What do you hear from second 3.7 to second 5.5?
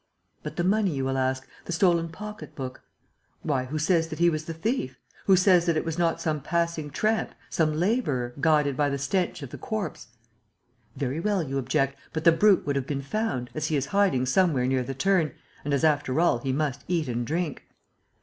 says that he was the thief? Who